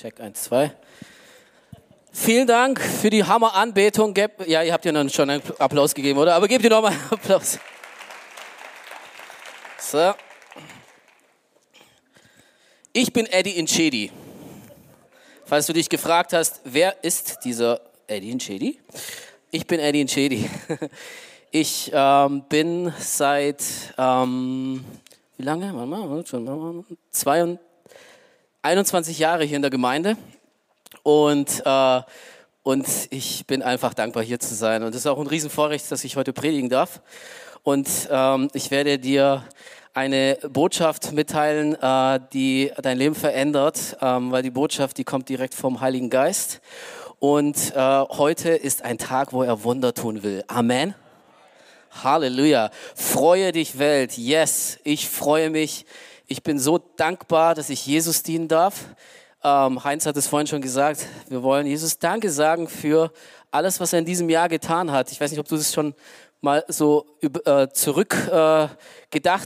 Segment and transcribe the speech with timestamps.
[0.00, 0.70] Check 1, 2.
[2.12, 4.14] Vielen Dank für die Hammer-Anbetung.
[4.46, 6.36] Ja, ihr habt ja schon einen Applaus gegeben, oder?
[6.36, 7.58] Aber gebt ihr nochmal einen Applaus.
[9.80, 10.14] So.
[12.92, 14.12] Ich bin Eddie Inchedi.
[15.44, 18.78] Falls du dich gefragt hast, wer ist dieser Eddie Inchedi?
[19.50, 20.48] Ich bin Eddie Inchedi.
[21.50, 23.64] Ich ähm, bin seit,
[23.96, 24.84] ähm,
[25.38, 25.74] wie lange?
[25.74, 27.58] Warte mal, schon
[28.68, 30.18] 21 Jahre hier in der Gemeinde.
[31.02, 32.00] Und, äh,
[32.62, 34.82] und ich bin einfach dankbar, hier zu sein.
[34.82, 37.00] Und es ist auch ein Riesenvorrecht, dass ich heute predigen darf.
[37.62, 39.42] Und ähm, ich werde dir
[39.94, 45.54] eine Botschaft mitteilen, äh, die dein Leben verändert, ähm, weil die Botschaft, die kommt direkt
[45.54, 46.60] vom Heiligen Geist.
[47.20, 50.44] Und äh, heute ist ein Tag, wo er Wunder tun will.
[50.46, 50.94] Amen.
[52.04, 52.70] Halleluja.
[52.94, 54.18] Freue dich, Welt.
[54.18, 55.86] Yes, ich freue mich.
[56.30, 58.84] Ich bin so dankbar, dass ich Jesus dienen darf.
[59.42, 61.06] Ähm, Heinz hat es vorhin schon gesagt.
[61.28, 63.10] Wir wollen Jesus Danke sagen für
[63.50, 65.10] alles, was er in diesem Jahr getan hat.
[65.10, 65.94] Ich weiß nicht, ob du das schon
[66.42, 68.68] mal so äh, zurück äh,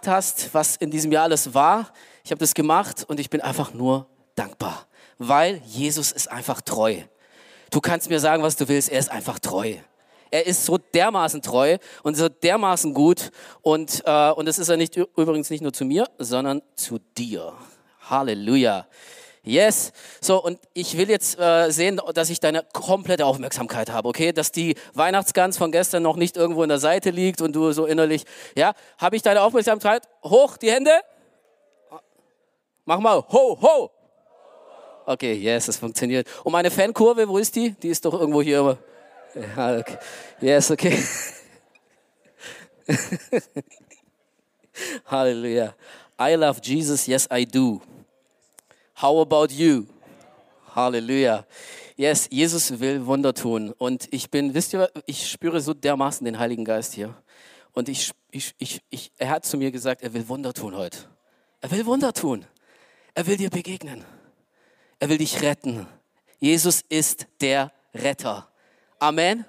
[0.06, 1.92] hast, was in diesem Jahr alles war.
[2.25, 4.88] Ich habe das gemacht und ich bin einfach nur dankbar,
[5.19, 6.97] weil Jesus ist einfach treu.
[7.70, 9.77] Du kannst mir sagen, was du willst, er ist einfach treu.
[10.33, 13.30] Er ist so dermaßen treu und so dermaßen gut
[13.61, 17.52] und äh, und das ist er nicht übrigens nicht nur zu mir, sondern zu dir.
[18.08, 18.86] Halleluja.
[19.44, 19.92] Yes.
[20.22, 24.33] So, und ich will jetzt äh, sehen, dass ich deine komplette Aufmerksamkeit habe, okay?
[24.33, 27.84] Dass die Weihnachtsgans von gestern noch nicht irgendwo in der Seite liegt und du so
[27.84, 28.25] innerlich,
[28.56, 28.72] ja?
[28.97, 30.08] Habe ich deine Aufmerksamkeit?
[30.25, 30.92] Hoch, die Hände.
[32.86, 33.91] Mach mal, ho, ho.
[35.05, 36.27] Okay, yes, es funktioniert.
[36.42, 37.72] Und meine Fankurve, wo ist die?
[37.72, 38.78] Die ist doch irgendwo hier
[39.36, 39.98] okay.
[40.41, 40.98] Yes, okay.
[45.06, 45.75] Halleluja.
[46.19, 47.80] I love Jesus, yes I do.
[48.94, 49.86] How about you?
[50.75, 51.44] Halleluja.
[51.97, 53.72] Yes, Jesus will Wunder tun.
[53.78, 57.15] Und ich bin, wisst ihr, ich spüre so dermaßen den Heiligen Geist hier.
[57.72, 60.98] Und ich, ich, ich, ich, er hat zu mir gesagt, er will Wunder tun heute.
[61.60, 62.44] Er will Wunder tun.
[63.15, 64.04] Er will dir begegnen.
[64.98, 65.87] Er will dich retten.
[66.38, 68.48] Jesus ist der Retter.
[69.03, 69.45] Amen.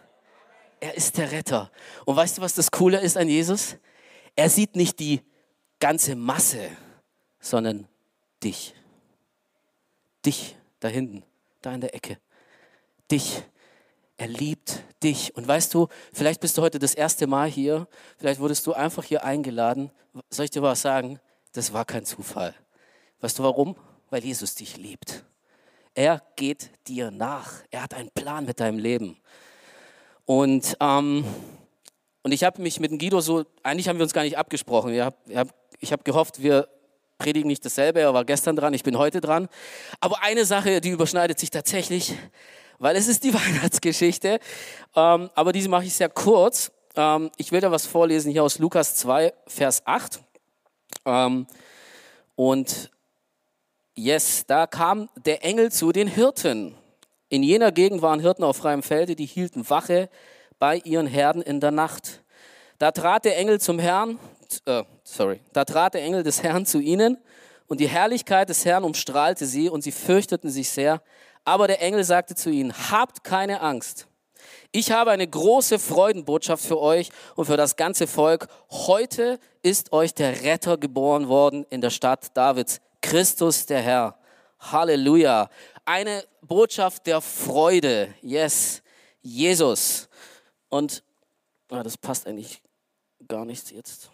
[0.80, 1.70] Er ist der Retter.
[2.06, 3.76] Und weißt du, was das Coole ist an Jesus?
[4.36, 5.22] Er sieht nicht die
[5.80, 6.72] ganze Masse,
[7.40, 7.88] sondern
[8.44, 8.74] dich.
[10.26, 11.24] Dich da hinten,
[11.62, 12.18] da in der Ecke.
[13.12, 13.44] Dich.
[14.18, 15.36] Er liebt dich.
[15.36, 17.88] Und weißt du, vielleicht bist du heute das erste Mal hier,
[18.18, 19.92] vielleicht wurdest du einfach hier eingeladen.
[20.32, 21.20] Soll ich dir was sagen?
[21.52, 22.56] Das war kein Zufall.
[23.22, 23.76] Weißt du warum?
[24.10, 25.24] Weil Jesus dich liebt.
[25.96, 27.52] Er geht dir nach.
[27.70, 29.18] Er hat einen Plan mit deinem Leben.
[30.26, 31.26] Und, ähm,
[32.24, 34.94] und ich habe mich mit Guido so, eigentlich haben wir uns gar nicht abgesprochen.
[35.80, 36.68] Ich habe gehofft, wir
[37.18, 39.48] predigen nicht dasselbe, er war gestern dran, ich bin heute dran.
[40.00, 42.16] Aber eine Sache, die überschneidet sich tatsächlich,
[42.80, 44.40] weil es ist die Weihnachtsgeschichte.
[44.96, 46.72] Ähm, aber diese mache ich sehr kurz.
[46.96, 50.20] Ähm, ich will da was vorlesen hier aus Lukas 2, Vers 8.
[51.06, 51.48] Ähm,
[52.36, 52.90] und
[53.96, 56.76] yes, da kam der Engel zu den Hirten.
[57.30, 60.10] In jener Gegend waren Hirten auf freiem Felde, die hielten Wache
[60.60, 62.24] bei ihren Herden in der Nacht.
[62.80, 64.20] Da trat der Engel zum Herrn
[64.66, 67.18] äh, sorry, da trat der Engel des Herrn zu ihnen
[67.68, 71.02] und die Herrlichkeit des Herrn umstrahlte sie und sie fürchteten sich sehr.
[71.46, 74.08] Aber der Engel sagte zu ihnen, habt keine Angst.
[74.72, 78.48] Ich habe eine große Freudenbotschaft für euch und für das ganze Volk.
[78.70, 84.18] Heute ist euch der Retter geboren worden in der Stadt Davids, Christus der Herr.
[84.60, 85.50] Halleluja.
[85.84, 88.16] Eine Botschaft der Freude.
[88.22, 88.82] Yes.
[89.22, 90.08] Jesus.
[90.70, 91.04] Und
[91.70, 92.62] ah, das passt eigentlich
[93.28, 94.10] gar nichts jetzt.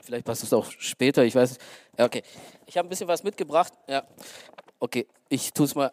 [0.00, 1.62] Vielleicht passt es auch später, ich weiß nicht.
[1.98, 2.22] Ja, okay.
[2.66, 3.72] Ich habe ein bisschen was mitgebracht.
[3.88, 4.06] Ja.
[4.78, 5.92] Okay, ich tue es mal.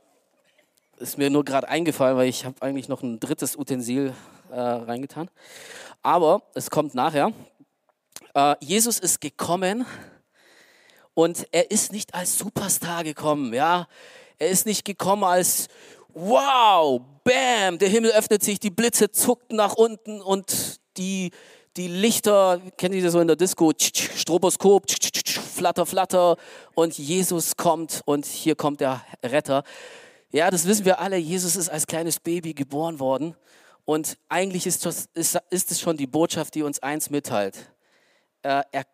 [0.98, 4.14] Ist mir nur gerade eingefallen, weil ich habe eigentlich noch ein drittes Utensil
[4.52, 5.30] äh, reingetan.
[6.04, 7.34] Aber es kommt nachher.
[8.36, 9.86] Äh, Jesus ist gekommen
[11.20, 13.54] und er ist nicht als Superstar gekommen.
[13.54, 13.90] Ja,
[14.38, 15.68] er ist nicht gekommen als
[16.14, 21.32] Wow, Bam, der Himmel öffnet sich, die Blitze zuckten nach unten und die
[21.78, 24.86] die Lichter, kennt ihr das so in der Disco, Stroboskop,
[25.56, 26.38] flatter, flatter
[26.74, 29.64] und Jesus kommt und hier kommt der Retter.
[30.32, 33.36] Ja, das wissen wir alle, Jesus ist als kleines Baby geboren worden
[33.86, 37.72] und eigentlich ist, das, ist, ist es schon die Botschaft, die uns eins mitteilt.
[38.42, 38.86] Er, er,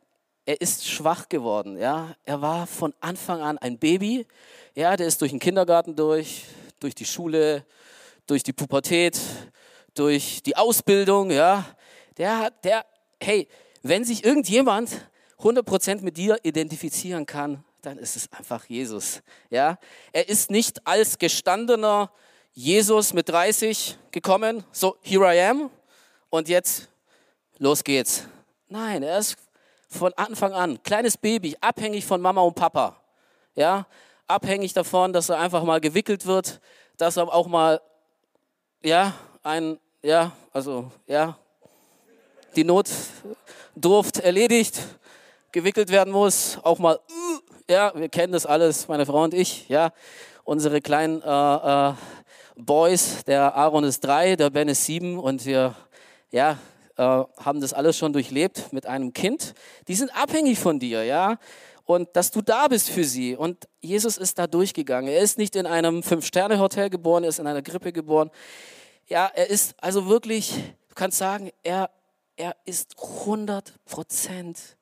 [0.46, 2.16] er ist schwach geworden, ja.
[2.24, 4.28] Er war von Anfang an ein Baby,
[4.76, 6.46] ja, der ist durch den Kindergarten durch,
[6.80, 7.66] durch die Schule,
[8.28, 9.20] durch die Pubertät,
[9.94, 11.66] durch die Ausbildung, ja
[12.18, 12.86] der, der,
[13.22, 13.48] hey,
[13.84, 14.90] wenn sich irgendjemand
[15.40, 19.22] 100% mit dir identifizieren kann, dann ist es einfach Jesus.
[19.50, 19.78] Ja,
[20.12, 22.12] er ist nicht als gestandener
[22.54, 25.70] Jesus mit 30 gekommen, so here I am
[26.30, 26.90] und jetzt
[27.58, 28.28] los geht's.
[28.70, 29.36] Nein, er ist
[29.96, 32.98] von Anfang an kleines Baby, abhängig von Mama und Papa.
[33.56, 33.88] Ja,
[34.28, 36.60] abhängig davon, dass er einfach mal gewickelt wird,
[36.98, 37.82] dass er auch mal
[38.84, 39.14] ja,
[39.44, 41.36] ein ja, also ja,
[42.56, 44.80] die Notdurft erledigt,
[45.52, 47.00] gewickelt werden muss, auch mal,
[47.68, 49.92] ja, wir kennen das alles, meine Frau und ich, ja,
[50.44, 51.94] unsere kleinen äh, äh,
[52.56, 55.76] Boys, der Aaron ist drei, der Ben ist sieben und wir,
[56.32, 56.60] ja,
[56.98, 59.54] äh, haben das alles schon durchlebt mit einem Kind.
[59.88, 61.38] Die sind abhängig von dir, ja,
[61.84, 63.36] und dass du da bist für sie.
[63.36, 65.10] Und Jesus ist da durchgegangen.
[65.10, 68.32] Er ist nicht in einem Fünf-Sterne-Hotel geboren, er ist in einer Grippe geboren.
[69.08, 70.52] Ja, er ist also wirklich,
[70.90, 71.90] du kannst sagen, er
[72.38, 74.78] er ist 100 Prozent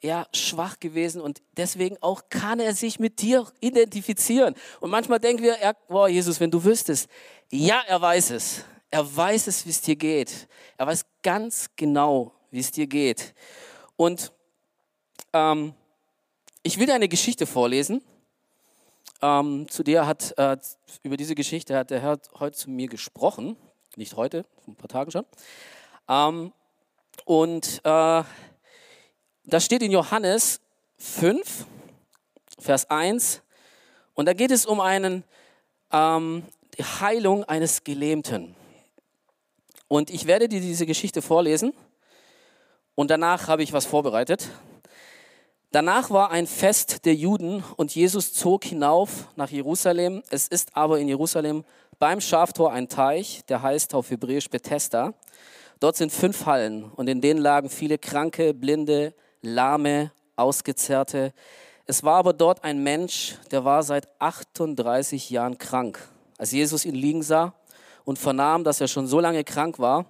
[0.00, 4.54] ja, schwach gewesen und deswegen auch kann er sich mit dir identifizieren.
[4.80, 7.10] Und manchmal denken wir, er, boah, Jesus, wenn du wüsstest,
[7.50, 8.64] ja, er weiß es.
[8.90, 10.48] Er weiß es, wie es dir geht.
[10.76, 13.34] Er weiß ganz genau, wie es dir geht.
[13.96, 14.32] Und
[15.32, 15.74] ähm,
[16.62, 18.02] ich will dir eine Geschichte vorlesen.
[19.20, 20.56] Ähm, zu der hat, äh,
[21.02, 23.56] über diese Geschichte hat der Herr heute zu mir gesprochen.
[23.96, 25.26] Nicht heute, vor ein paar Tagen schon.
[26.08, 26.52] Ähm,
[27.24, 28.22] und äh,
[29.44, 30.60] das steht in Johannes
[30.98, 31.66] 5,
[32.58, 33.42] Vers 1.
[34.14, 35.24] Und da geht es um einen,
[35.92, 36.44] ähm,
[36.78, 38.54] die Heilung eines Gelähmten.
[39.88, 41.72] Und ich werde dir diese Geschichte vorlesen.
[42.94, 44.48] Und danach habe ich was vorbereitet.
[45.70, 50.22] Danach war ein Fest der Juden und Jesus zog hinauf nach Jerusalem.
[50.30, 51.64] Es ist aber in Jerusalem
[51.98, 55.14] beim Schaftor ein Teich, der heißt auf Hebräisch Bethesda.
[55.80, 61.32] Dort sind fünf Hallen und in denen lagen viele Kranke, Blinde, Lahme, Ausgezerrte.
[61.86, 65.98] Es war aber dort ein Mensch, der war seit 38 Jahren krank.
[66.36, 67.54] Als Jesus ihn liegen sah
[68.08, 70.06] und vernahm, dass er schon so lange krank war,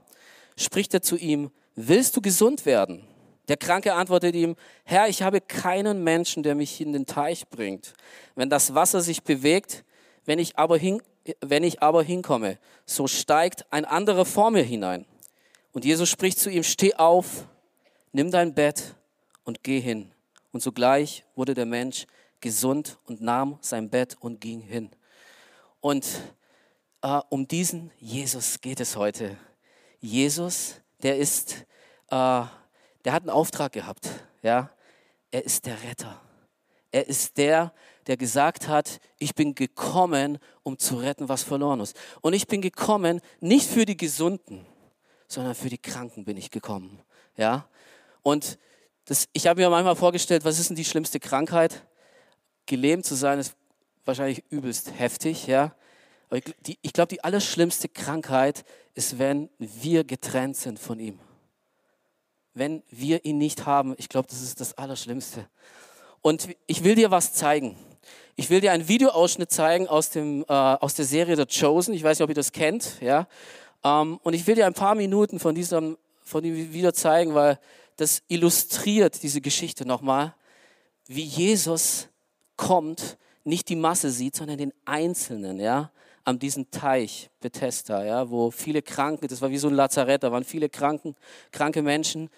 [0.56, 3.02] spricht er zu ihm, willst du gesund werden?
[3.48, 4.54] Der Kranke antwortet ihm,
[4.84, 7.94] Herr, ich habe keinen Menschen, der mich in den Teich bringt.
[8.36, 9.82] Wenn das Wasser sich bewegt,
[10.26, 11.02] wenn ich aber, hin,
[11.40, 15.04] wenn ich aber hinkomme, so steigt ein anderer vor mir hinein.
[15.72, 17.48] Und Jesus spricht zu ihm, steh auf,
[18.12, 18.94] nimm dein Bett
[19.42, 20.12] und geh hin.
[20.52, 22.06] Und sogleich wurde der Mensch
[22.40, 24.88] gesund und nahm sein Bett und ging hin.
[25.80, 26.06] Und
[27.02, 29.36] äh, um diesen Jesus geht es heute.
[30.00, 31.52] Jesus, der ist,
[32.10, 32.44] äh,
[33.04, 34.08] der hat einen Auftrag gehabt.
[34.42, 34.70] Ja,
[35.30, 36.20] er ist der Retter.
[36.90, 37.72] Er ist der,
[38.06, 41.96] der gesagt hat, ich bin gekommen, um zu retten, was verloren ist.
[42.22, 44.64] Und ich bin gekommen, nicht für die Gesunden,
[45.26, 47.02] sondern für die Kranken bin ich gekommen.
[47.36, 47.68] Ja?
[48.22, 48.58] Und
[49.04, 51.86] das, ich habe mir manchmal vorgestellt, was ist denn die schlimmste Krankheit?
[52.64, 53.54] Gelähmt zu sein ist
[54.04, 55.74] wahrscheinlich übelst heftig, ja.
[56.28, 56.40] Aber
[56.82, 58.64] ich, glaube, die allerschlimmste Krankheit
[58.94, 61.19] ist, wenn wir getrennt sind von ihm.
[62.54, 65.48] Wenn wir ihn nicht haben, ich glaube, das ist das Allerschlimmste.
[66.20, 67.76] Und ich will dir was zeigen.
[68.36, 71.94] Ich will dir einen Videoausschnitt zeigen aus, dem, äh, aus der Serie The Chosen.
[71.94, 73.00] Ich weiß nicht, ob ihr das kennt.
[73.00, 73.26] Ja?
[73.82, 77.58] Ähm, und ich will dir ein paar Minuten von diesem, von dem wieder zeigen, weil
[77.96, 80.35] das illustriert diese Geschichte nochmal,
[81.06, 82.08] wie Jesus
[82.56, 85.90] kommt, nicht die Masse sieht, sondern den Einzelnen, ja,
[86.28, 90.30] an diesem Teich Bethesda, ja, wo viele Kranke, das war wie so ein Lazarett, da
[90.30, 91.16] waren viele Kranken,
[91.52, 92.28] kranke Menschen,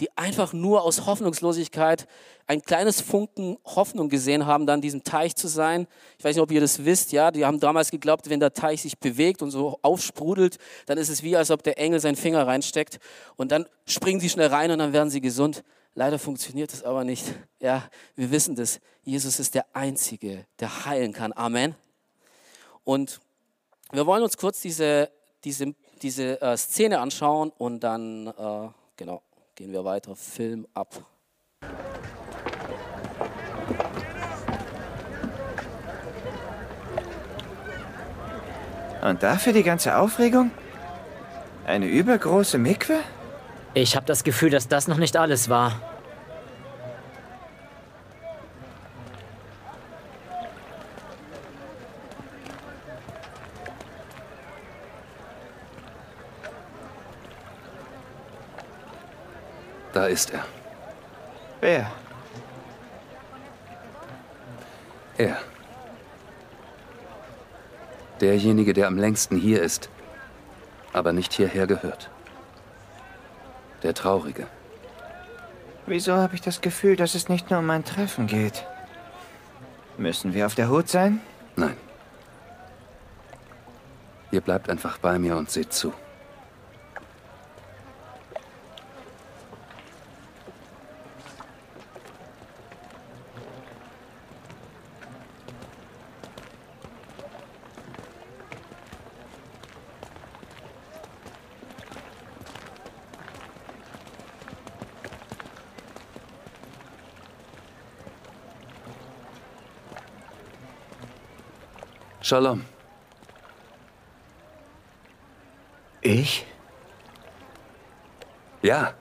[0.00, 2.08] die einfach nur aus Hoffnungslosigkeit
[2.48, 5.86] ein kleines Funken Hoffnung gesehen haben, dann diesem Teich zu sein.
[6.18, 8.82] Ich weiß nicht, ob ihr das wisst, ja, die haben damals geglaubt, wenn der Teich
[8.82, 12.48] sich bewegt und so aufsprudelt, dann ist es wie, als ob der Engel seinen Finger
[12.48, 12.98] reinsteckt
[13.36, 15.62] und dann springen sie schnell rein und dann werden sie gesund.
[15.94, 17.24] Leider funktioniert das aber nicht.
[17.60, 18.80] Ja, wir wissen das.
[19.04, 21.32] Jesus ist der Einzige, der heilen kann.
[21.32, 21.76] Amen.
[22.84, 23.20] Und
[23.92, 25.10] wir wollen uns kurz diese,
[25.44, 29.22] diese, diese äh, Szene anschauen und dann, äh, genau
[29.54, 30.14] gehen wir weiter.
[30.14, 30.94] Film ab.
[39.02, 40.50] Und dafür die ganze Aufregung?
[41.64, 43.00] Eine übergroße Mikwe?
[43.72, 45.95] Ich habe das Gefühl, dass das noch nicht alles war.
[59.96, 60.44] Da ist er.
[61.62, 61.90] Wer?
[65.16, 65.38] Er.
[68.20, 69.88] Derjenige, der am längsten hier ist,
[70.92, 72.10] aber nicht hierher gehört.
[73.82, 74.46] Der Traurige.
[75.86, 78.66] Wieso habe ich das Gefühl, dass es nicht nur um ein Treffen geht?
[79.96, 81.22] Müssen wir auf der Hut sein?
[81.56, 81.78] Nein.
[84.30, 85.94] Ihr bleibt einfach bei mir und seht zu.
[112.28, 112.64] Shalom.
[116.00, 116.44] Ich?
[118.62, 118.94] Ja,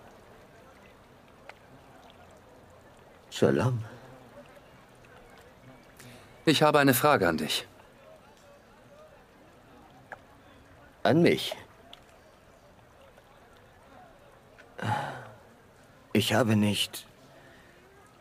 [3.32, 3.84] Shalom.
[6.46, 7.68] ich habe eine Frage an dich.
[11.02, 11.56] An mich.
[16.14, 17.08] Ich habe nicht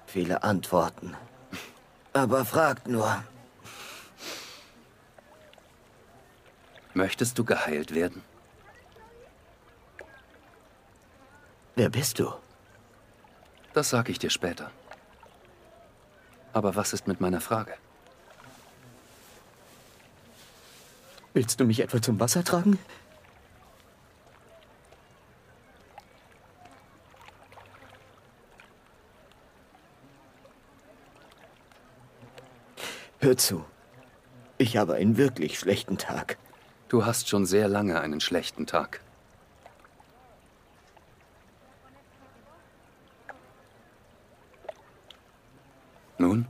[0.06, 1.14] viele Antworten.
[2.14, 3.22] Aber fragt nur.
[6.94, 8.22] Möchtest du geheilt werden?
[11.74, 12.32] Wer bist du?
[13.72, 14.70] Das sage ich dir später.
[16.52, 17.74] Aber was ist mit meiner Frage?
[21.32, 22.78] Willst du mich etwa zum Wasser tragen?
[33.18, 33.64] Hör zu.
[34.58, 36.38] Ich habe einen wirklich schlechten Tag.
[36.94, 39.00] Du hast schon sehr lange einen schlechten Tag.
[46.18, 46.46] Nun,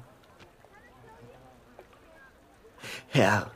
[3.08, 3.50] Herr,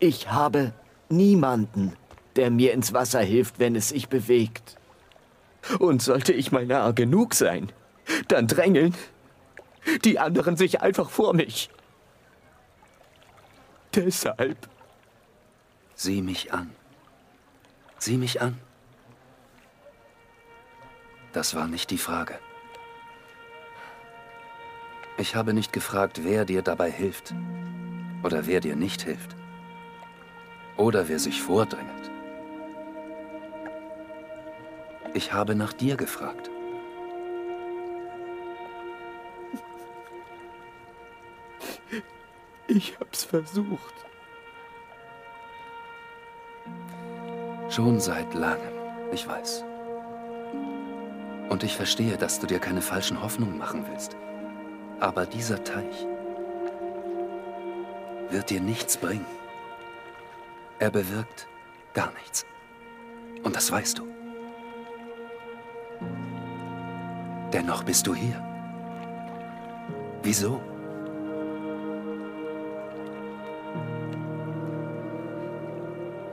[0.00, 0.72] ich habe
[1.08, 1.96] niemanden,
[2.34, 4.74] der mir ins Wasser hilft, wenn es sich bewegt.
[5.78, 7.70] Und sollte ich mal nahe genug sein,
[8.26, 8.96] dann drängeln
[10.04, 11.70] die anderen sich einfach vor mich.
[13.94, 14.73] Deshalb
[15.94, 16.70] sieh mich an.
[17.98, 18.58] Sieh mich an.
[21.32, 22.38] Das war nicht die Frage.
[25.16, 27.34] Ich habe nicht gefragt, wer dir dabei hilft
[28.22, 29.36] oder wer dir nicht hilft
[30.76, 32.10] oder wer sich vordrängelt.
[35.14, 36.50] Ich habe nach dir gefragt.
[42.66, 43.94] ich hab's versucht.
[47.74, 48.72] Schon seit langem,
[49.10, 49.64] ich weiß.
[51.48, 54.16] Und ich verstehe, dass du dir keine falschen Hoffnungen machen willst.
[55.00, 56.06] Aber dieser Teich
[58.30, 59.26] wird dir nichts bringen.
[60.78, 61.48] Er bewirkt
[61.94, 62.46] gar nichts.
[63.42, 64.06] Und das weißt du.
[67.52, 68.40] Dennoch bist du hier.
[70.22, 70.60] Wieso?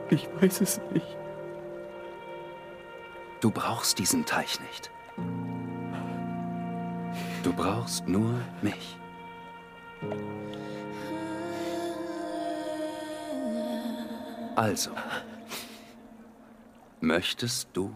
[0.08, 1.16] Ich weiß es nicht.
[3.42, 4.92] Du brauchst diesen Teich nicht.
[7.42, 8.96] Du brauchst nur mich.
[14.54, 14.92] Also,
[17.00, 17.92] möchtest du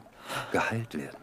[0.50, 1.22] geheilt werden?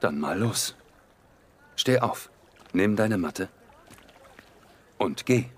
[0.00, 0.74] Dann mal los.
[1.76, 2.30] Steh auf,
[2.72, 3.48] nimm deine Matte
[4.98, 5.50] und geh.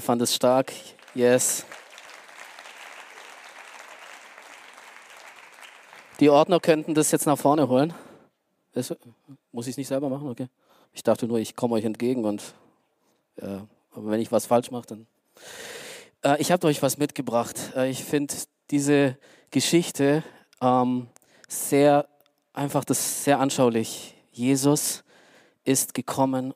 [0.00, 0.72] Wer fand es stark?
[1.14, 1.66] Yes.
[6.20, 7.92] Die Ordner könnten das jetzt nach vorne holen.
[8.72, 8.96] Das,
[9.52, 10.26] muss ich es nicht selber machen?
[10.30, 10.48] Okay.
[10.94, 12.54] Ich dachte nur, ich komme euch entgegen und
[13.42, 15.06] aber wenn ich was falsch mache, dann.
[16.22, 17.74] Äh, ich habe euch was mitgebracht.
[17.76, 18.32] Äh, ich finde
[18.70, 19.18] diese
[19.50, 20.24] Geschichte
[20.62, 21.08] ähm,
[21.46, 22.08] sehr
[22.54, 24.14] einfach, das sehr anschaulich.
[24.32, 25.04] Jesus
[25.64, 26.54] ist gekommen,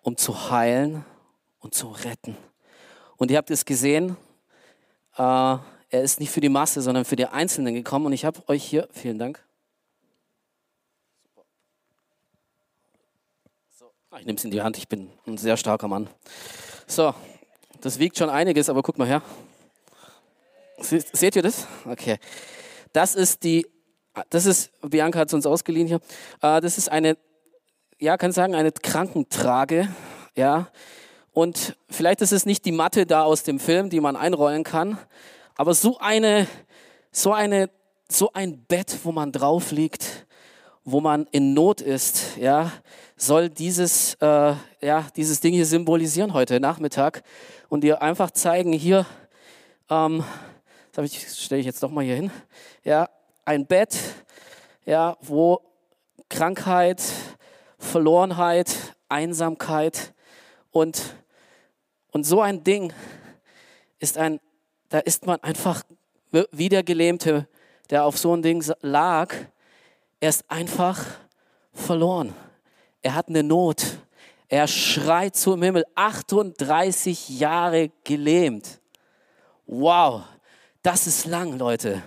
[0.00, 1.04] um zu heilen
[1.60, 2.34] und zu retten.
[3.16, 4.16] Und ihr habt es gesehen,
[5.16, 8.06] äh, er ist nicht für die Masse, sondern für die Einzelnen gekommen.
[8.06, 9.44] Und ich habe euch hier, vielen Dank.
[14.10, 16.08] Ah, ich nehme es in die Hand, ich bin ein sehr starker Mann.
[16.86, 17.14] So,
[17.80, 19.22] das wiegt schon einiges, aber guck mal her.
[20.80, 21.66] Seht ihr das?
[21.86, 22.18] Okay.
[22.92, 23.66] Das ist die,
[24.28, 26.00] das ist, Bianca hat es uns ausgeliehen hier.
[26.42, 27.16] Äh, das ist eine,
[27.98, 29.88] ja, kann ich sagen, eine Krankentrage,
[30.36, 30.68] ja.
[31.32, 34.98] Und vielleicht ist es nicht die Matte da aus dem Film, die man einrollen kann,
[35.56, 36.46] aber so eine,
[37.10, 37.70] so eine,
[38.08, 40.26] so ein Bett, wo man drauf liegt,
[40.84, 42.72] wo man in Not ist, ja,
[43.16, 47.22] soll dieses, äh, ja, dieses Ding hier symbolisieren heute Nachmittag
[47.68, 49.06] und dir einfach zeigen, hier,
[49.88, 50.24] ähm,
[50.92, 52.30] das stelle ich jetzt doch mal hier hin,
[52.84, 53.08] ja,
[53.46, 53.96] ein Bett,
[54.84, 55.62] ja, wo
[56.28, 57.02] Krankheit,
[57.78, 58.74] Verlorenheit,
[59.08, 60.12] Einsamkeit
[60.70, 61.14] und,
[62.12, 62.92] und so ein Ding
[63.98, 64.40] ist ein,
[64.88, 65.82] da ist man einfach
[66.50, 67.48] wie der Gelähmte,
[67.90, 69.34] der auf so ein Ding lag,
[70.20, 71.04] er ist einfach
[71.72, 72.34] verloren.
[73.02, 73.98] Er hat eine Not.
[74.48, 75.84] Er schreit zum Himmel.
[75.94, 78.80] 38 Jahre gelähmt.
[79.66, 80.22] Wow,
[80.82, 82.02] das ist lang, Leute.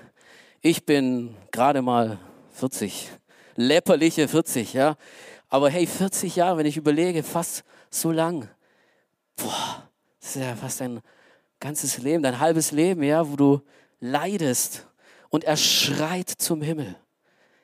[0.62, 2.18] Ich bin gerade mal
[2.52, 3.10] 40,
[3.56, 4.96] läpperliche 40, ja.
[5.50, 8.50] Aber hey, 40 Jahre, wenn ich überlege, fast so lang.
[9.36, 9.85] Boah,
[10.26, 11.02] das ist ja fast ein
[11.60, 13.62] ganzes Leben, dein halbes Leben, ja, wo du
[14.00, 14.88] leidest.
[15.30, 16.96] Und er schreit zum Himmel.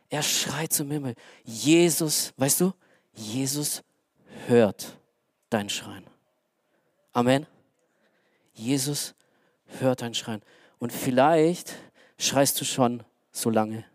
[0.09, 1.15] Er schreit zum Himmel.
[1.43, 2.73] Jesus, weißt du,
[3.13, 3.81] Jesus
[4.45, 4.95] hört
[5.49, 6.05] dein Schreien.
[7.13, 7.47] Amen.
[8.53, 9.15] Jesus
[9.79, 10.43] hört dein Schreien.
[10.77, 11.73] Und vielleicht
[12.19, 13.85] schreist du schon so lange.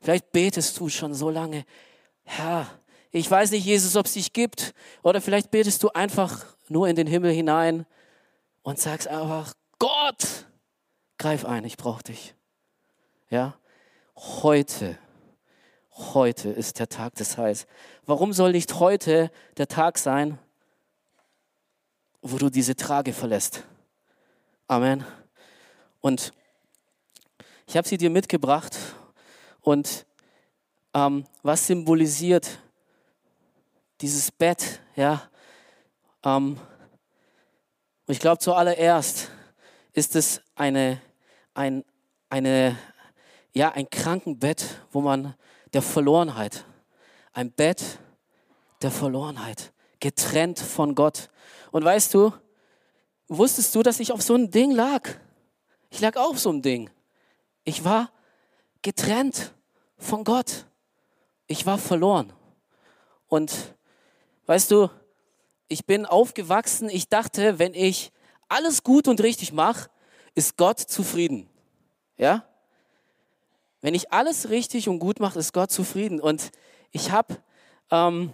[0.00, 1.64] Vielleicht betest du schon so lange.
[2.22, 2.70] Herr,
[3.10, 4.74] ich weiß nicht, Jesus, ob es dich gibt.
[5.02, 7.84] Oder vielleicht betest du einfach nur in den Himmel hinein
[8.66, 10.44] und sagst einfach, Gott,
[11.18, 12.34] greif ein, ich brauche dich.
[13.30, 13.56] Ja,
[14.16, 14.98] heute,
[15.92, 17.68] heute ist der Tag des Heils.
[18.06, 20.40] Warum soll nicht heute der Tag sein,
[22.22, 23.62] wo du diese Trage verlässt?
[24.66, 25.04] Amen.
[26.00, 26.32] Und
[27.68, 28.76] ich habe sie dir mitgebracht
[29.60, 30.06] und
[30.92, 32.58] ähm, was symbolisiert
[34.00, 35.22] dieses Bett, ja?
[36.24, 36.58] Ähm,
[38.06, 39.30] und ich glaube, zuallererst
[39.92, 41.00] ist es eine,
[41.54, 41.84] ein,
[42.28, 42.78] eine,
[43.52, 45.34] ja, ein Krankenbett, wo man
[45.72, 46.64] der Verlorenheit,
[47.32, 47.82] ein Bett
[48.82, 51.30] der Verlorenheit, getrennt von Gott.
[51.72, 52.32] Und weißt du,
[53.26, 55.08] wusstest du, dass ich auf so einem Ding lag?
[55.90, 56.90] Ich lag auf so einem Ding.
[57.64, 58.12] Ich war
[58.82, 59.52] getrennt
[59.98, 60.66] von Gott.
[61.48, 62.32] Ich war verloren.
[63.26, 63.52] Und
[64.46, 64.90] weißt du,
[65.68, 68.12] ich bin aufgewachsen, ich dachte, wenn ich
[68.48, 69.90] alles gut und richtig mache,
[70.34, 71.48] ist Gott zufrieden.
[72.16, 72.44] Ja?
[73.80, 76.20] Wenn ich alles richtig und gut mache, ist Gott zufrieden.
[76.20, 76.50] Und
[76.92, 77.36] ich habe,
[77.90, 78.32] ähm,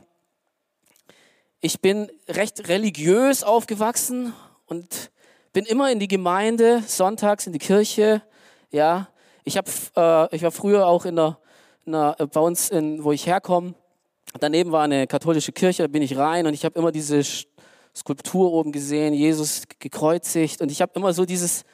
[1.60, 4.34] ich bin recht religiös aufgewachsen
[4.66, 5.10] und
[5.52, 8.22] bin immer in die Gemeinde, sonntags in die Kirche.
[8.70, 9.08] Ja,
[9.44, 11.38] ich habe, äh, ich war früher auch in der,
[11.84, 13.74] in der bei uns, in, wo ich herkomme,
[14.38, 17.22] daneben war eine katholische Kirche, da bin ich rein und ich habe immer diese
[17.94, 21.64] Skulptur oben gesehen, Jesus gekreuzigt und ich habe immer so dieses,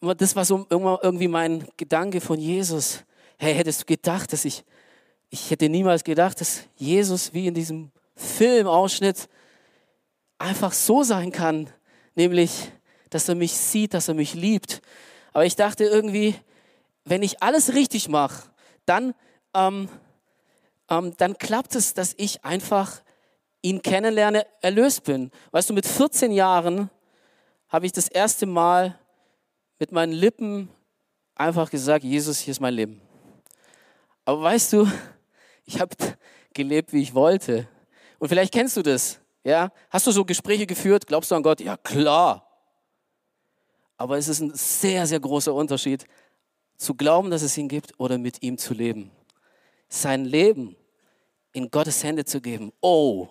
[0.00, 3.04] das war so irgendwie mein Gedanke von Jesus.
[3.38, 4.64] Hey, hättest du gedacht, dass ich,
[5.30, 9.28] ich hätte niemals gedacht, dass Jesus wie in diesem Filmausschnitt
[10.38, 11.68] einfach so sein kann,
[12.14, 12.70] nämlich,
[13.10, 14.82] dass er mich sieht, dass er mich liebt.
[15.32, 16.36] Aber ich dachte irgendwie,
[17.04, 18.48] wenn ich alles richtig mache,
[18.86, 19.14] dann
[19.54, 19.88] ähm,
[20.88, 23.02] ähm, dann klappt es, dass ich einfach
[23.62, 25.30] ihn kennenlerne, erlöst bin.
[25.50, 26.90] Weißt du, mit 14 Jahren
[27.68, 28.98] habe ich das erste Mal
[29.78, 30.68] mit meinen Lippen
[31.34, 33.00] einfach gesagt, Jesus, hier ist mein Leben.
[34.24, 34.86] Aber weißt du,
[35.64, 35.96] ich habe
[36.52, 37.66] gelebt, wie ich wollte.
[38.18, 39.18] Und vielleicht kennst du das.
[39.42, 39.72] Ja?
[39.90, 41.06] Hast du so Gespräche geführt?
[41.06, 41.60] Glaubst du an Gott?
[41.60, 42.46] Ja, klar.
[43.96, 46.04] Aber es ist ein sehr, sehr großer Unterschied,
[46.76, 49.10] zu glauben, dass es ihn gibt oder mit ihm zu leben
[49.88, 50.76] sein Leben
[51.52, 52.72] in Gottes Hände zu geben.
[52.80, 53.28] Oh,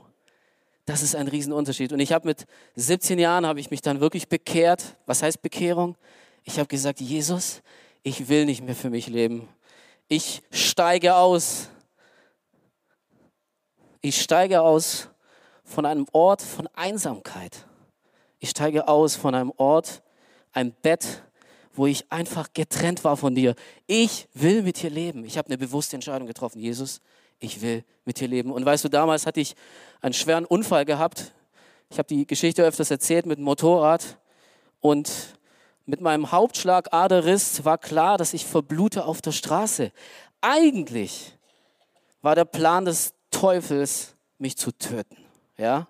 [0.86, 1.94] das ist ein Riesenunterschied.
[1.94, 4.98] Und ich habe mit 17 Jahren, habe ich mich dann wirklich bekehrt.
[5.06, 5.96] Was heißt Bekehrung?
[6.44, 7.62] Ich habe gesagt, Jesus,
[8.02, 9.48] ich will nicht mehr für mich leben.
[10.08, 11.70] Ich steige aus.
[14.02, 15.10] Ich steige aus
[15.64, 17.66] von einem Ort von Einsamkeit.
[18.40, 20.04] Ich steige aus von einem Ort,
[20.52, 21.24] ein Bett,
[21.74, 23.56] wo ich einfach getrennt war von dir.
[23.88, 25.26] Ich will mit dir leben.
[25.26, 26.60] Ich habe eine bewusste Entscheidung getroffen.
[26.60, 27.02] Jesus,
[27.40, 28.52] ich will mit dir leben.
[28.52, 29.56] Und weißt du, damals hatte ich
[30.02, 31.34] einen schweren Unfall gehabt.
[31.90, 34.18] Ich habe die Geschichte öfters erzählt mit dem Motorrad.
[34.80, 35.38] Und
[35.86, 39.92] mit meinem Hauptschlagaderriss war klar, dass ich verblute auf der Straße.
[40.42, 41.38] Eigentlich
[42.22, 45.18] war der Plan des Teufels, mich zu töten.
[45.58, 45.88] Ja?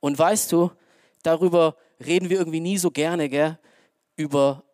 [0.00, 0.70] Und weißt du,
[1.22, 3.58] darüber reden wir irgendwie nie so gerne, gell?
[4.16, 4.64] über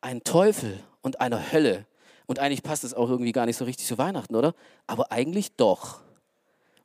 [0.00, 1.86] einen Teufel und eine Hölle.
[2.26, 4.54] Und eigentlich passt es auch irgendwie gar nicht so richtig zu Weihnachten, oder?
[4.86, 6.00] Aber eigentlich doch.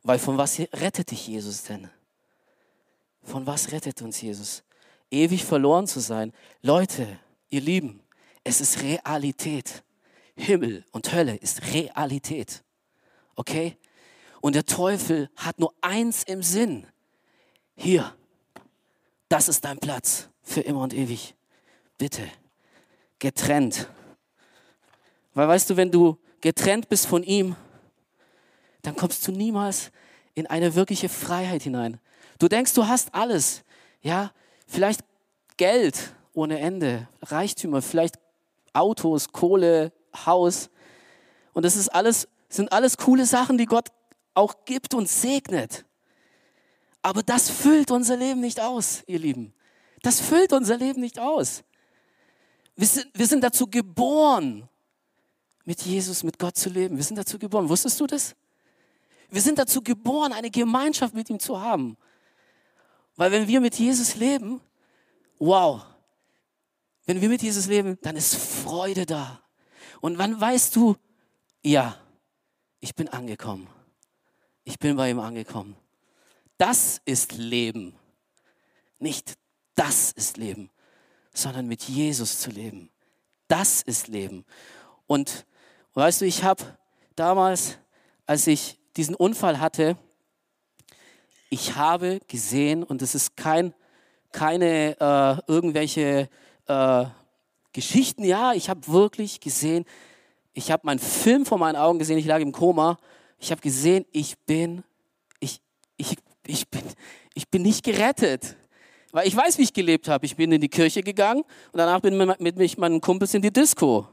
[0.03, 1.89] Weil von was rettet dich Jesus denn?
[3.23, 4.63] Von was rettet uns Jesus?
[5.11, 6.33] Ewig verloren zu sein.
[6.61, 8.01] Leute, ihr Lieben,
[8.43, 9.83] es ist Realität.
[10.35, 12.63] Himmel und Hölle ist Realität.
[13.35, 13.77] Okay?
[14.41, 16.85] Und der Teufel hat nur eins im Sinn.
[17.75, 18.15] Hier,
[19.29, 21.35] das ist dein Platz für immer und ewig.
[21.97, 22.29] Bitte,
[23.19, 23.89] getrennt.
[25.33, 27.55] Weil weißt du, wenn du getrennt bist von ihm,
[28.81, 29.91] dann kommst du niemals
[30.33, 31.99] in eine wirkliche Freiheit hinein.
[32.39, 33.63] Du denkst, du hast alles.
[34.01, 34.31] Ja,
[34.67, 35.01] vielleicht
[35.57, 38.15] Geld ohne Ende, Reichtümer, vielleicht
[38.73, 39.91] Autos, Kohle,
[40.25, 40.69] Haus.
[41.53, 43.89] Und das ist alles, sind alles coole Sachen, die Gott
[44.33, 45.85] auch gibt und segnet.
[47.01, 49.53] Aber das füllt unser Leben nicht aus, ihr Lieben.
[50.01, 51.63] Das füllt unser Leben nicht aus.
[52.75, 54.67] Wir sind, wir sind dazu geboren,
[55.63, 56.97] mit Jesus, mit Gott zu leben.
[56.97, 57.67] Wir sind dazu geboren.
[57.67, 58.35] Wusstest du das?
[59.29, 61.97] Wir sind dazu geboren, eine Gemeinschaft mit ihm zu haben.
[63.15, 64.61] Weil wenn wir mit Jesus leben,
[65.39, 65.81] wow,
[67.05, 69.41] wenn wir mit Jesus leben, dann ist Freude da.
[70.01, 70.95] Und wann weißt du,
[71.63, 71.97] ja,
[72.79, 73.67] ich bin angekommen.
[74.63, 75.75] Ich bin bei ihm angekommen.
[76.57, 77.95] Das ist Leben.
[78.99, 79.37] Nicht
[79.75, 80.69] das ist Leben,
[81.35, 82.89] sondern mit Jesus zu leben.
[83.47, 84.45] Das ist Leben.
[85.05, 85.45] Und
[85.93, 86.63] weißt du, ich habe
[87.15, 87.77] damals,
[88.25, 89.97] als ich diesen Unfall hatte,
[91.49, 93.73] ich habe gesehen, und es ist kein,
[94.31, 96.29] keine äh, irgendwelche
[96.67, 97.05] äh,
[97.71, 99.85] Geschichten, ja, ich habe wirklich gesehen,
[100.53, 102.97] ich habe meinen Film vor meinen Augen gesehen, ich lag im Koma,
[103.37, 104.83] ich habe gesehen, ich bin,
[105.39, 105.61] ich,
[105.97, 106.15] ich,
[106.47, 106.81] ich, bin,
[107.33, 108.55] ich bin nicht gerettet.
[109.15, 110.25] Weil ich weiß, wie ich gelebt habe.
[110.25, 113.49] Ich bin in die Kirche gegangen und danach bin mit, mit meinen Kumpels in die
[113.49, 114.05] Disco.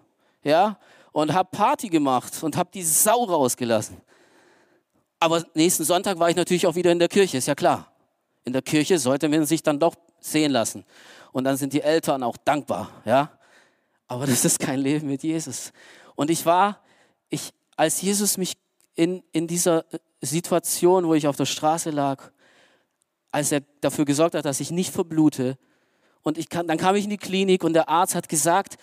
[0.44, 0.78] Ja,
[1.10, 3.96] und habe Party gemacht und habe die Sau rausgelassen.
[5.18, 7.90] Aber nächsten Sonntag war ich natürlich auch wieder in der Kirche, ist ja klar.
[8.44, 10.84] In der Kirche sollte man sich dann doch sehen lassen.
[11.32, 13.32] Und dann sind die Eltern auch dankbar, ja.
[14.06, 15.72] Aber das ist kein Leben mit Jesus.
[16.14, 16.78] Und ich war,
[17.28, 18.52] ich, als Jesus mich
[18.94, 19.84] in, in dieser
[20.20, 22.30] Situation, wo ich auf der Straße lag,
[23.32, 25.58] als er dafür gesorgt hat, dass ich nicht verblute,
[26.22, 28.76] und ich dann kam ich in die Klinik und der Arzt hat gesagt,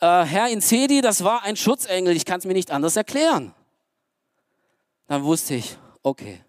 [0.00, 3.54] äh, Herr Inzedi, das war ein Schutzengel, ich kann es mir nicht anders erklären.
[5.06, 6.40] Dann wusste ich, okay,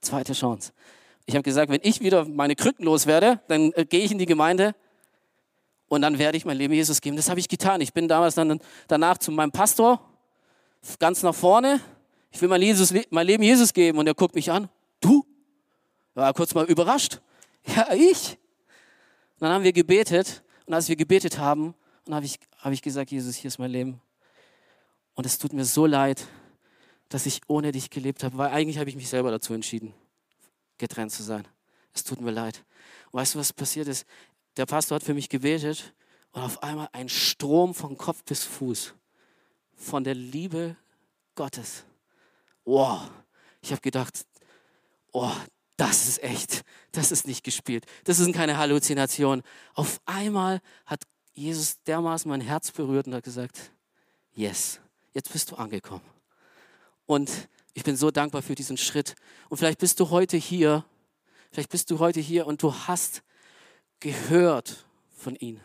[0.00, 0.72] zweite Chance.
[1.26, 4.26] Ich habe gesagt, wenn ich wieder meine Krücken loswerde, dann äh, gehe ich in die
[4.26, 4.74] Gemeinde
[5.88, 7.16] und dann werde ich mein Leben Jesus geben.
[7.16, 7.80] Das habe ich getan.
[7.80, 10.00] Ich bin damals dann danach zu meinem Pastor,
[10.98, 11.80] ganz nach vorne.
[12.30, 14.68] Ich will mein, Jesus, mein Leben Jesus geben und er guckt mich an.
[15.00, 15.25] Du?
[16.16, 17.20] War kurz mal überrascht.
[17.68, 18.38] Ja, ich.
[19.34, 21.74] Und dann haben wir gebetet und als wir gebetet haben,
[22.08, 24.00] habe ich, hab ich gesagt, Jesus, hier ist mein Leben.
[25.16, 26.28] Und es tut mir so leid,
[27.08, 29.92] dass ich ohne dich gelebt habe, weil eigentlich habe ich mich selber dazu entschieden,
[30.78, 31.44] getrennt zu sein.
[31.92, 32.64] Es tut mir leid.
[33.10, 34.06] Und weißt du, was passiert ist?
[34.56, 35.92] Der Pastor hat für mich gebetet
[36.30, 38.94] und auf einmal ein Strom von Kopf bis Fuß
[39.74, 40.76] von der Liebe
[41.34, 41.82] Gottes.
[42.64, 43.10] Wow,
[43.60, 44.24] ich habe gedacht,
[45.10, 45.32] oh,
[45.76, 49.44] das ist echt, das ist nicht gespielt, das sind keine Halluzinationen.
[49.74, 51.02] Auf einmal hat
[51.34, 53.72] Jesus dermaßen mein Herz berührt und hat gesagt,
[54.34, 54.80] yes,
[55.12, 56.04] jetzt bist du angekommen.
[57.04, 57.30] Und
[57.74, 59.14] ich bin so dankbar für diesen Schritt.
[59.50, 60.84] Und vielleicht bist du heute hier,
[61.52, 63.22] vielleicht bist du heute hier und du hast
[64.00, 65.60] gehört von ihm,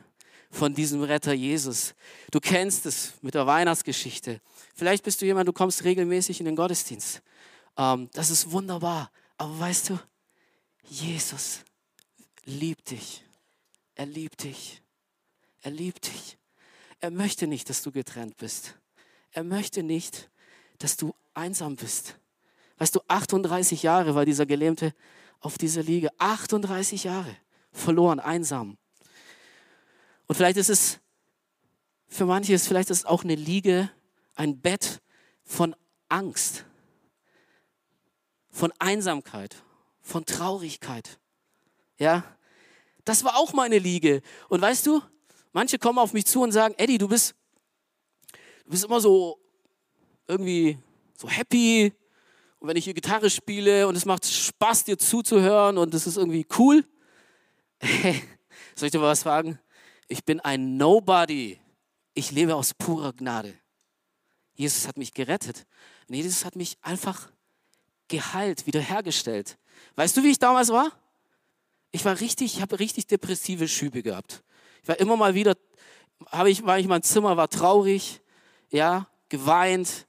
[0.49, 1.95] von diesem Retter Jesus.
[2.31, 4.41] Du kennst es mit der Weihnachtsgeschichte.
[4.75, 7.21] Vielleicht bist du jemand, du kommst regelmäßig in den Gottesdienst.
[7.77, 9.09] Ähm, das ist wunderbar.
[9.41, 9.99] Aber weißt du,
[10.83, 11.61] Jesus
[12.45, 13.23] liebt dich.
[13.95, 14.83] Er liebt dich.
[15.63, 16.37] Er liebt dich.
[16.99, 18.77] Er möchte nicht, dass du getrennt bist.
[19.31, 20.29] Er möchte nicht,
[20.77, 22.19] dass du einsam bist.
[22.77, 24.93] Weißt du, 38 Jahre war dieser Gelähmte
[25.39, 26.09] auf dieser Liege.
[26.19, 27.35] 38 Jahre
[27.71, 28.77] verloren, einsam.
[30.27, 30.99] Und vielleicht ist es,
[32.07, 33.89] für manche ist vielleicht ist es auch eine Liege,
[34.35, 35.01] ein Bett
[35.43, 35.75] von
[36.09, 36.63] Angst,
[38.51, 39.55] von Einsamkeit,
[40.01, 41.19] von Traurigkeit.
[41.97, 42.23] Ja,
[43.05, 44.21] das war auch meine Liege.
[44.49, 45.01] Und weißt du,
[45.53, 47.33] manche kommen auf mich zu und sagen, Eddie, du bist,
[48.65, 49.39] du bist immer so
[50.27, 50.77] irgendwie
[51.17, 51.93] so happy.
[52.59, 56.17] Und wenn ich hier Gitarre spiele und es macht Spaß, dir zuzuhören und es ist
[56.17, 56.85] irgendwie cool.
[58.75, 59.59] Soll ich dir was fragen?
[60.07, 61.59] Ich bin ein Nobody.
[62.13, 63.53] Ich lebe aus purer Gnade.
[64.53, 65.65] Jesus hat mich gerettet.
[66.07, 67.31] Und Jesus hat mich einfach
[68.11, 69.57] geheilt, wiederhergestellt.
[69.95, 70.91] Weißt du, wie ich damals war?
[71.91, 74.43] Ich war richtig, ich habe richtig depressive Schübe gehabt.
[74.83, 75.55] Ich war immer mal wieder,
[76.27, 78.21] habe ich, war ich in meinem Zimmer, war traurig,
[78.69, 80.07] ja, geweint.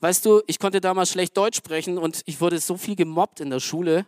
[0.00, 3.50] Weißt du, ich konnte damals schlecht Deutsch sprechen und ich wurde so viel gemobbt in
[3.50, 4.06] der Schule.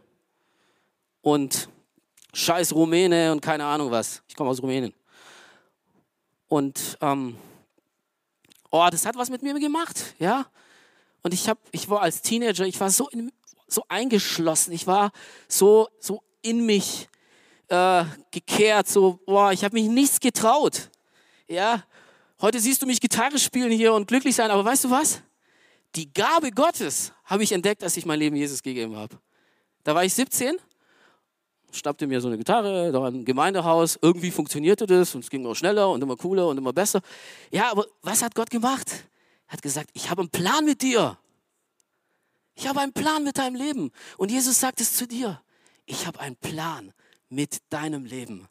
[1.21, 1.69] Und
[2.33, 4.23] scheiß Rumäne und keine Ahnung was.
[4.29, 4.95] Ich komme aus Rumänien.
[6.49, 7.37] Und ähm,
[8.71, 10.47] oh, das hat was mit mir gemacht, ja.
[11.22, 13.33] Und ich habe, ich war als Teenager, ich war so, in,
[13.66, 15.11] so eingeschlossen, ich war
[15.48, 17.09] so, so in mich
[17.68, 20.90] äh, gekehrt, so, boah, ich habe mich nichts getraut,
[21.48, 21.83] ja.
[22.40, 25.22] Heute siehst du mich Gitarre spielen hier und glücklich sein, aber weißt du was?
[25.94, 29.18] Die Gabe Gottes habe ich entdeckt, als ich mein Leben Jesus gegeben habe.
[29.85, 30.59] Da war ich 17
[31.76, 33.98] schnappte mir so eine Gitarre, da ein Gemeindehaus.
[34.00, 37.00] Irgendwie funktionierte das und es ging auch schneller und immer cooler und immer besser.
[37.50, 38.90] Ja, aber was hat Gott gemacht?
[39.48, 41.18] Hat gesagt, ich habe einen Plan mit dir.
[42.54, 43.92] Ich habe einen Plan mit deinem Leben.
[44.16, 45.42] Und Jesus sagt es zu dir.
[45.85, 46.92] Ich habe einen Plan
[47.28, 48.48] mit deinem Leben.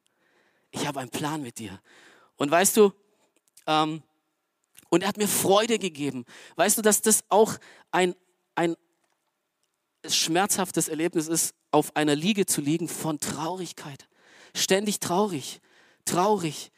[0.72, 1.82] Ich habe einen Plan mit dir.
[2.38, 2.94] Und weißt du,
[3.68, 4.04] ähm,
[4.90, 6.26] und er hat mir Freude gegeben.
[6.56, 7.56] Weißt du, dass das auch
[7.92, 8.16] ein,
[8.54, 8.76] ein
[10.08, 14.08] schmerzhaftes Erlebnis ist, auf einer Liege zu liegen von Traurigkeit.
[14.54, 15.60] Ständig traurig,
[16.06, 16.72] traurig,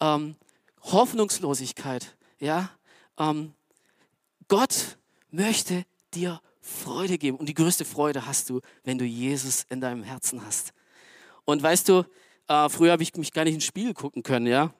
[0.00, 0.36] ähm,
[0.82, 2.16] Hoffnungslosigkeit.
[2.40, 2.70] Ja,
[3.18, 3.54] ähm,
[4.50, 4.98] Gott
[5.30, 10.02] möchte dir Freude geben und die größte Freude hast du, wenn du Jesus in deinem
[10.02, 10.72] Herzen hast.
[11.44, 12.04] Und weißt du,
[12.48, 14.74] äh, früher habe ich mich gar nicht ins Spiel gucken können, ja.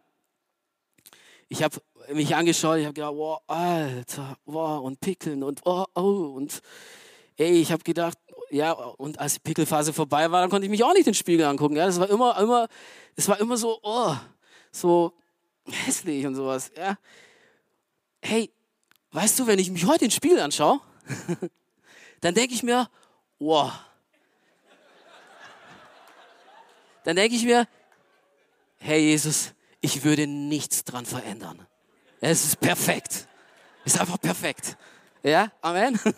[1.49, 1.81] Ich habe
[2.13, 6.63] mich angeschaut, ich habe gedacht, wow, Alter, wow, und Pickeln und oh, oh, und
[7.37, 8.19] ey, ich habe gedacht,
[8.51, 11.47] ja, und als die Pickelphase vorbei war, dann konnte ich mich auch nicht den Spiegel
[11.47, 11.77] angucken.
[11.77, 12.67] Ja, das war immer, immer,
[13.15, 14.17] es war immer so, oh,
[14.73, 15.13] so
[15.65, 16.73] hässlich und sowas.
[16.77, 16.99] Ja.
[18.21, 18.51] Hey,
[19.13, 20.81] weißt du, wenn ich mich heute den Spiegel anschaue,
[22.21, 22.89] dann denke ich mir,
[23.39, 23.73] wow.
[27.05, 27.67] Dann denke ich mir,
[28.79, 31.67] hey Jesus, ich würde nichts dran verändern.
[32.21, 33.27] Es ist perfekt.
[33.85, 34.77] Ist einfach perfekt.
[35.23, 35.99] Ja, Amen.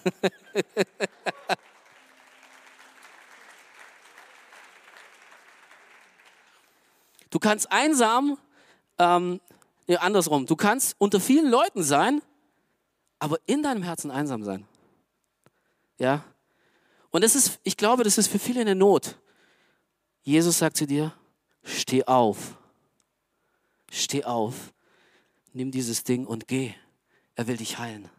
[7.32, 8.36] Du kannst einsam,
[8.98, 9.40] ähm,
[9.88, 12.20] andersrum, du kannst unter vielen Leuten sein,
[13.22, 14.66] aber in deinem Herzen einsam sein.
[15.96, 16.24] Ja?
[17.10, 19.16] Und das ist, ich glaube, das ist für viele eine Not.
[20.22, 21.14] Jesus sagt zu dir,
[21.62, 22.56] steh auf.
[23.92, 24.74] Steh auf.
[25.52, 26.74] Nimm dieses Ding und geh.
[27.36, 28.10] Er will dich heilen.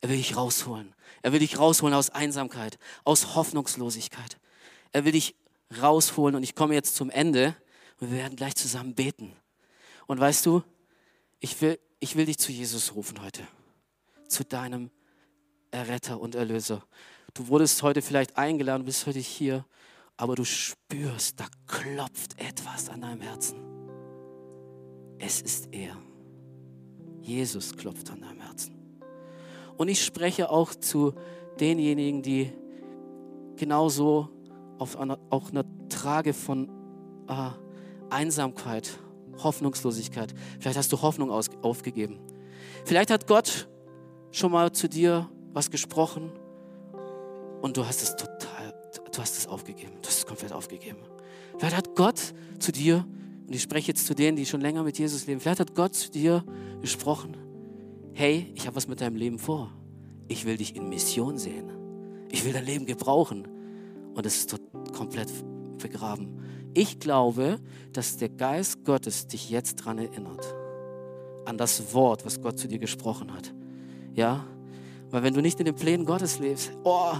[0.00, 0.92] Er will dich rausholen.
[1.22, 4.40] Er will dich rausholen aus Einsamkeit, aus Hoffnungslosigkeit.
[4.90, 5.36] Er will dich
[5.80, 7.54] rausholen und ich komme jetzt zum Ende.
[8.00, 9.36] Und wir werden gleich zusammen beten.
[10.08, 10.64] Und weißt du,
[11.38, 13.46] ich will, ich will dich zu Jesus rufen heute.
[14.28, 14.90] Zu deinem
[15.70, 16.82] Erretter und Erlöser.
[17.34, 19.64] Du wurdest heute vielleicht eingeladen, bist heute hier,
[20.16, 23.58] aber du spürst, da klopft etwas an deinem Herzen.
[25.18, 25.96] Es ist er.
[27.20, 28.74] Jesus klopft an deinem Herzen.
[29.76, 31.14] Und ich spreche auch zu
[31.60, 32.52] denjenigen, die
[33.56, 34.28] genauso
[34.78, 36.70] auf einer, auch einer Trage von
[37.28, 37.50] äh,
[38.10, 38.98] Einsamkeit,
[39.42, 40.34] Hoffnungslosigkeit.
[40.60, 42.20] Vielleicht hast du Hoffnung aus, aufgegeben.
[42.84, 43.68] Vielleicht hat Gott
[44.36, 46.30] schon mal zu dir was gesprochen
[47.62, 48.74] und du hast es total,
[49.10, 49.92] du hast es aufgegeben.
[50.02, 50.98] Du hast es komplett aufgegeben.
[51.56, 53.06] Vielleicht hat Gott zu dir,
[53.46, 55.94] und ich spreche jetzt zu denen, die schon länger mit Jesus leben, vielleicht hat Gott
[55.94, 56.44] zu dir
[56.82, 57.36] gesprochen,
[58.12, 59.72] hey, ich habe was mit deinem Leben vor.
[60.28, 61.70] Ich will dich in Mission sehen.
[62.30, 63.48] Ich will dein Leben gebrauchen.
[64.14, 64.56] Und es ist
[64.92, 65.30] komplett
[65.78, 66.40] begraben.
[66.74, 67.58] Ich glaube,
[67.92, 70.54] dass der Geist Gottes dich jetzt daran erinnert.
[71.46, 73.54] An das Wort, was Gott zu dir gesprochen hat.
[74.16, 74.44] Ja?
[75.10, 77.12] Weil wenn du nicht in den Plänen Gottes lebst, oh,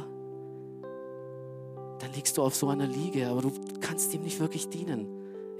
[2.00, 5.06] dann liegst du auf so einer Liege, aber du kannst ihm nicht wirklich dienen.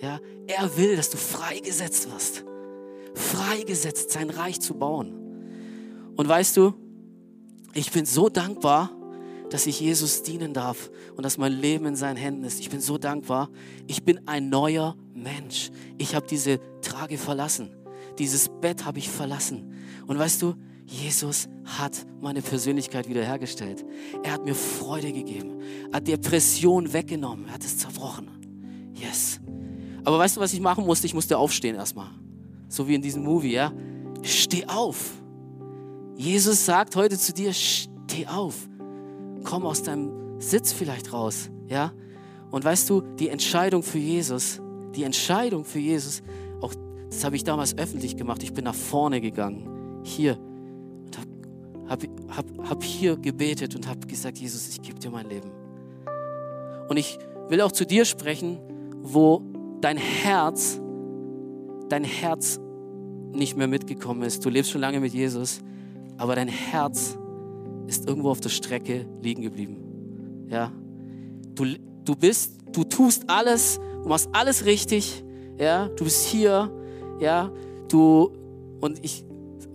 [0.01, 0.19] Ja?
[0.49, 2.45] Er will, dass du freigesetzt wirst.
[3.15, 5.15] Freigesetzt, sein Reich zu bauen.
[6.17, 6.75] Und weißt du,
[7.75, 8.91] ich bin so dankbar,
[9.51, 12.59] dass ich Jesus dienen darf und dass mein Leben in seinen Händen ist.
[12.59, 13.49] Ich bin so dankbar.
[13.87, 15.71] Ich bin ein neuer Mensch.
[15.99, 17.71] Ich habe diese Trage verlassen.
[18.19, 19.75] Dieses Bett habe ich verlassen.
[20.07, 20.55] Und weißt du,
[20.87, 23.85] Jesus hat meine Persönlichkeit wiederhergestellt.
[24.23, 25.61] Er hat mir Freude gegeben.
[25.93, 27.47] Hat Depression weggenommen.
[27.49, 28.29] Er hat es zerbrochen.
[28.95, 29.41] Yes.
[30.05, 31.07] Aber weißt du, was ich machen musste?
[31.07, 32.11] Ich musste aufstehen erstmal.
[32.69, 33.73] So wie in diesem Movie, ja?
[34.23, 35.13] Steh auf.
[36.17, 38.69] Jesus sagt heute zu dir, steh auf
[39.47, 41.93] komm aus deinem Sitz vielleicht raus, ja?
[42.51, 44.61] Und weißt du, die Entscheidung für Jesus,
[44.95, 46.23] die Entscheidung für Jesus,
[46.61, 46.75] auch
[47.09, 48.43] das habe ich damals öffentlich gemacht.
[48.43, 50.39] Ich bin nach vorne gegangen, hier,
[51.89, 55.51] habe hab, hab, hier gebetet und habe gesagt, Jesus, ich gebe dir mein Leben.
[56.89, 57.19] Und ich
[57.49, 58.59] will auch zu dir sprechen,
[59.03, 59.43] wo
[59.81, 60.81] dein Herz,
[61.89, 62.61] dein Herz
[63.33, 64.45] nicht mehr mitgekommen ist.
[64.45, 65.61] Du lebst schon lange mit Jesus,
[66.17, 67.17] aber dein Herz
[67.87, 70.47] ist irgendwo auf der Strecke liegen geblieben.
[70.49, 70.73] Ja,
[71.55, 71.67] du,
[72.05, 75.23] du bist, du tust alles, du machst alles richtig.
[75.59, 76.71] Ja, du bist hier.
[77.21, 77.51] Ja,
[77.89, 78.31] du
[78.81, 79.25] und ich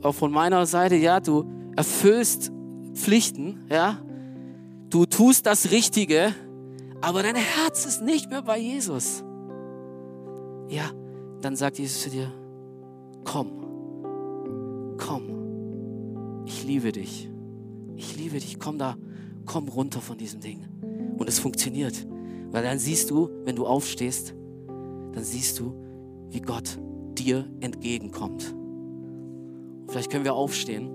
[0.04, 2.52] auch von meiner Seite, ja, du erfüllst
[2.94, 3.66] Pflichten.
[3.70, 4.00] Ja,
[4.90, 6.34] du tust das Richtige,
[7.02, 9.24] aber dein Herz ist nicht mehr bei Jesus.
[10.70, 10.92] Ja,
[11.42, 12.32] dann sagt Jesus zu dir:
[13.24, 13.52] Komm,
[14.98, 17.30] komm, ich liebe dich.
[17.96, 18.60] Ich liebe dich.
[18.60, 18.96] Komm da,
[19.46, 20.68] komm runter von diesem Ding.
[21.18, 22.08] Und es funktioniert.
[22.52, 24.34] Weil dann siehst du, wenn du aufstehst,
[25.14, 25.74] dann siehst du,
[26.30, 26.80] wie Gott
[27.14, 28.56] dir entgegenkommt.
[29.88, 30.90] Vielleicht können wir aufstehen.